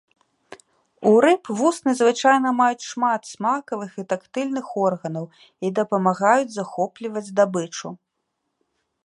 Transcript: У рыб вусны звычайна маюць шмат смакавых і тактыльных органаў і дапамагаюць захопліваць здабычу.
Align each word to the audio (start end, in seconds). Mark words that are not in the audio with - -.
У 1.09 1.11
рыб 1.25 1.43
вусны 1.59 1.91
звычайна 1.99 2.53
маюць 2.61 2.85
шмат 2.91 3.21
смакавых 3.33 3.91
і 4.05 4.07
тактыльных 4.15 4.73
органаў 4.87 5.25
і 5.69 5.73
дапамагаюць 5.83 6.53
захопліваць 6.57 7.27
здабычу. 7.31 7.87